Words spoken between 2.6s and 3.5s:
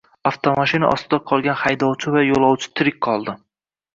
tirik qoldi